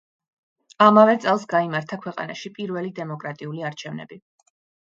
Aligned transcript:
ამავე 0.85 1.13
წელს 1.25 1.45
გაიმართა 1.51 1.99
ქვეყანაში 2.07 2.53
პირველი 2.57 2.93
დემოკრატიული 3.01 3.67
არჩევნები. 3.73 4.23